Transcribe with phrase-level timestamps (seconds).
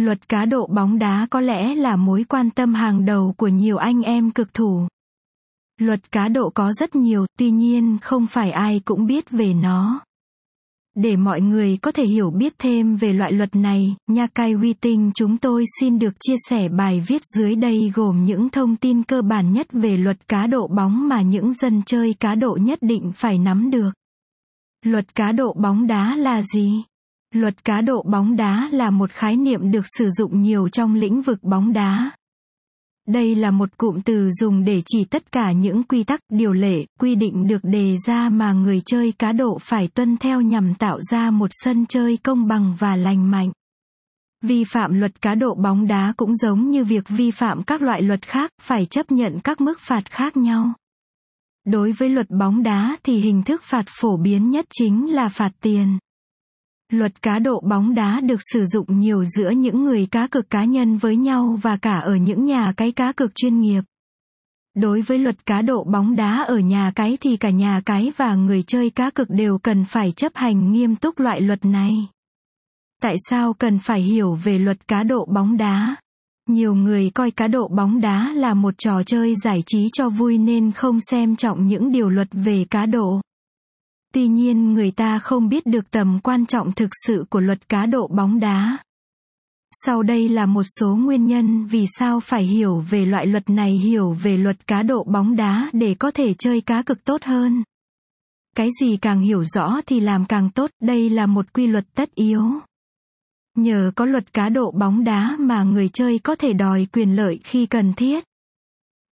[0.00, 3.76] Luật cá độ bóng đá có lẽ là mối quan tâm hàng đầu của nhiều
[3.76, 4.88] anh em cực thủ.
[5.80, 10.00] Luật cá độ có rất nhiều, tuy nhiên không phải ai cũng biết về nó.
[10.96, 14.72] Để mọi người có thể hiểu biết thêm về loại luật này, Nha Cai uy
[14.72, 19.02] Tinh chúng tôi xin được chia sẻ bài viết dưới đây gồm những thông tin
[19.02, 22.78] cơ bản nhất về luật cá độ bóng mà những dân chơi cá độ nhất
[22.82, 23.90] định phải nắm được.
[24.84, 26.82] Luật cá độ bóng đá là gì?
[27.34, 31.22] Luật cá độ bóng đá là một khái niệm được sử dụng nhiều trong lĩnh
[31.22, 32.10] vực bóng đá.
[33.08, 36.86] Đây là một cụm từ dùng để chỉ tất cả những quy tắc, điều lệ,
[37.00, 40.98] quy định được đề ra mà người chơi cá độ phải tuân theo nhằm tạo
[41.10, 43.52] ra một sân chơi công bằng và lành mạnh.
[44.42, 48.02] Vi phạm luật cá độ bóng đá cũng giống như việc vi phạm các loại
[48.02, 50.72] luật khác, phải chấp nhận các mức phạt khác nhau.
[51.66, 55.52] Đối với luật bóng đá thì hình thức phạt phổ biến nhất chính là phạt
[55.60, 55.98] tiền.
[56.90, 60.64] Luật cá độ bóng đá được sử dụng nhiều giữa những người cá cược cá
[60.64, 63.82] nhân với nhau và cả ở những nhà cái cá cược chuyên nghiệp.
[64.76, 68.34] Đối với luật cá độ bóng đá ở nhà cái thì cả nhà cái và
[68.34, 71.92] người chơi cá cược đều cần phải chấp hành nghiêm túc loại luật này.
[73.02, 75.96] Tại sao cần phải hiểu về luật cá độ bóng đá?
[76.48, 80.38] Nhiều người coi cá độ bóng đá là một trò chơi giải trí cho vui
[80.38, 83.20] nên không xem trọng những điều luật về cá độ.
[84.14, 87.86] Tuy nhiên người ta không biết được tầm quan trọng thực sự của luật cá
[87.86, 88.78] độ bóng đá.
[89.72, 93.72] Sau đây là một số nguyên nhân vì sao phải hiểu về loại luật này
[93.72, 97.62] hiểu về luật cá độ bóng đá để có thể chơi cá cực tốt hơn.
[98.56, 102.14] Cái gì càng hiểu rõ thì làm càng tốt, đây là một quy luật tất
[102.14, 102.44] yếu.
[103.56, 107.40] Nhờ có luật cá độ bóng đá mà người chơi có thể đòi quyền lợi
[107.44, 108.24] khi cần thiết.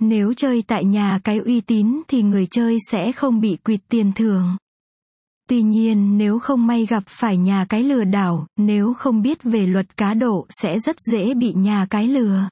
[0.00, 4.12] Nếu chơi tại nhà cái uy tín thì người chơi sẽ không bị quỵt tiền
[4.14, 4.56] thưởng.
[5.48, 9.66] Tuy nhiên nếu không may gặp phải nhà cái lừa đảo, nếu không biết về
[9.66, 12.48] luật cá độ sẽ rất dễ bị nhà cái lừa.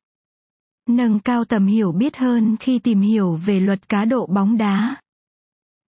[0.88, 4.96] Nâng cao tầm hiểu biết hơn khi tìm hiểu về luật cá độ bóng đá.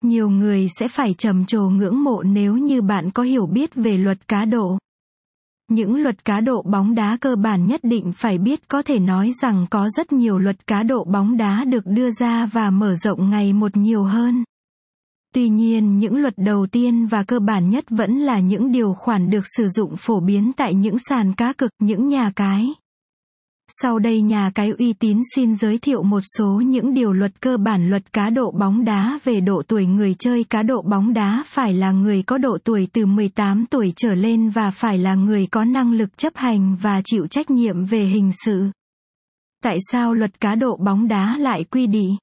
[0.05, 3.99] Nhiều người sẽ phải trầm trồ ngưỡng mộ nếu như bạn có hiểu biết về
[3.99, 4.79] luật cá độ.
[5.71, 9.33] Những luật cá độ bóng đá cơ bản nhất định phải biết có thể nói
[9.43, 13.31] rằng có rất nhiều luật cá độ bóng đá được đưa ra và mở rộng
[13.31, 14.45] ngày một nhiều hơn.
[15.37, 19.31] Tuy nhiên những luật đầu tiên và cơ bản nhất vẫn là những điều khoản
[19.31, 22.75] được sử dụng phổ biến tại những sàn cá cực, những nhà cái.
[23.69, 27.57] Sau đây nhà cái uy tín xin giới thiệu một số những điều luật cơ
[27.57, 31.43] bản luật cá độ bóng đá về độ tuổi người chơi cá độ bóng đá
[31.47, 35.47] phải là người có độ tuổi từ 18 tuổi trở lên và phải là người
[35.47, 38.65] có năng lực chấp hành và chịu trách nhiệm về hình sự.
[39.63, 42.17] Tại sao luật cá độ bóng đá lại quy định